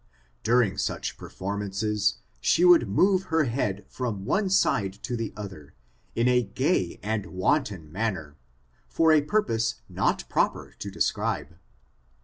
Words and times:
During 0.41 0.79
such 0.79 1.15
performances, 1.15 2.15
she 2.39 2.65
would 2.65 2.89
move 2.89 3.25
her 3.25 3.43
head 3.43 3.85
from 3.87 4.25
one 4.25 4.49
side 4.49 4.93
to 5.03 5.15
the 5.15 5.31
other, 5.37 5.75
in 6.15 6.27
a 6.27 6.41
gay 6.41 6.99
and 7.03 7.27
wanton 7.27 7.91
manner, 7.91 8.35
for 8.89 9.11
a 9.11 9.21
purpose 9.21 9.75
not 9.87 10.27
proper 10.27 10.73
to 10.79 10.89
describe. 10.89 11.55